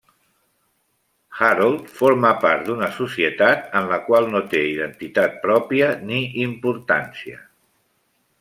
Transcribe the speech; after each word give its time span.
Harold 1.39 1.91
forma 1.99 2.31
part 2.45 2.63
d'una 2.69 2.89
societat 2.95 3.69
en 3.81 3.91
la 3.93 4.01
qual 4.09 4.31
no 4.33 4.43
té 4.55 4.65
identitat 4.73 5.37
pròpia 5.47 5.91
ni 6.09 6.23
importància. 6.51 7.43